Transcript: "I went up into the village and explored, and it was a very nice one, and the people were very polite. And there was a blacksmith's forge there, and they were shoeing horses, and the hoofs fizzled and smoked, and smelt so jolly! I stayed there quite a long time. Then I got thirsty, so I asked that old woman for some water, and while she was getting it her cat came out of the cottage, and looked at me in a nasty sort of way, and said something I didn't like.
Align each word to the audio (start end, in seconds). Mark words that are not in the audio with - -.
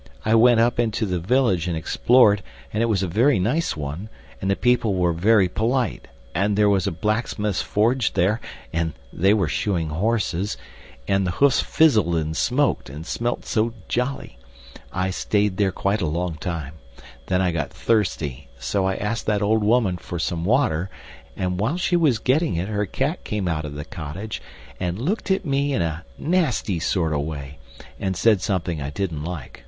"I 0.25 0.33
went 0.33 0.59
up 0.59 0.79
into 0.79 1.05
the 1.05 1.19
village 1.19 1.67
and 1.67 1.77
explored, 1.77 2.41
and 2.73 2.81
it 2.81 2.87
was 2.87 3.03
a 3.03 3.07
very 3.07 3.37
nice 3.37 3.77
one, 3.77 4.09
and 4.41 4.49
the 4.49 4.55
people 4.55 4.95
were 4.95 5.13
very 5.13 5.47
polite. 5.47 6.07
And 6.33 6.57
there 6.57 6.69
was 6.69 6.87
a 6.87 6.91
blacksmith's 6.91 7.61
forge 7.61 8.13
there, 8.13 8.41
and 8.73 8.93
they 9.13 9.31
were 9.31 9.47
shoeing 9.47 9.89
horses, 9.89 10.57
and 11.07 11.27
the 11.27 11.37
hoofs 11.37 11.61
fizzled 11.61 12.15
and 12.15 12.35
smoked, 12.35 12.89
and 12.89 13.05
smelt 13.05 13.45
so 13.45 13.75
jolly! 13.87 14.39
I 14.91 15.11
stayed 15.11 15.57
there 15.57 15.71
quite 15.71 16.01
a 16.01 16.07
long 16.07 16.33
time. 16.33 16.73
Then 17.27 17.39
I 17.39 17.51
got 17.51 17.69
thirsty, 17.69 18.47
so 18.57 18.85
I 18.85 18.95
asked 18.95 19.27
that 19.27 19.43
old 19.43 19.63
woman 19.63 19.97
for 19.97 20.17
some 20.17 20.43
water, 20.45 20.89
and 21.37 21.59
while 21.59 21.77
she 21.77 21.95
was 21.95 22.17
getting 22.17 22.55
it 22.55 22.69
her 22.69 22.87
cat 22.87 23.23
came 23.23 23.47
out 23.47 23.65
of 23.65 23.75
the 23.75 23.85
cottage, 23.85 24.41
and 24.79 24.97
looked 24.97 25.29
at 25.29 25.45
me 25.45 25.73
in 25.73 25.83
a 25.83 26.05
nasty 26.17 26.79
sort 26.79 27.13
of 27.13 27.19
way, 27.21 27.59
and 27.99 28.17
said 28.17 28.41
something 28.41 28.81
I 28.81 28.89
didn't 28.89 29.23
like. 29.23 29.59